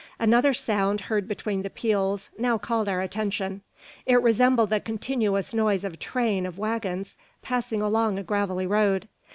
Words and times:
Another 0.17 0.51
sound, 0.51 1.01
heard 1.01 1.27
between 1.27 1.61
the 1.61 1.69
peals, 1.69 2.31
now 2.35 2.57
called 2.57 2.89
our 2.89 3.01
attention. 3.03 3.61
It 4.07 4.19
resembled 4.19 4.71
the 4.71 4.79
continuous 4.79 5.53
noise 5.53 5.83
of 5.83 5.93
a 5.93 5.97
train 5.97 6.47
of 6.47 6.57
waggons 6.57 7.15
passing 7.43 7.83
along 7.83 8.17
a 8.17 8.23
gravelly 8.23 8.65
road. 8.65 9.07